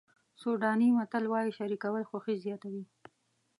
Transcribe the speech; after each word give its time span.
سوډاني 0.41 0.87
متل 0.97 1.23
وایي 1.29 1.51
شریکول 1.57 2.03
خوښي 2.09 2.35
زیاتوي. 2.45 2.83